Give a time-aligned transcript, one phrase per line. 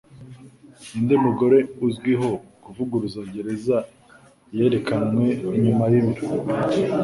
[0.91, 2.29] Ninde Mugore Uzwiho
[2.63, 3.77] Kuvugurura Gereza
[4.57, 5.25] Yerekanwe
[5.57, 6.23] Inyuma Yibiro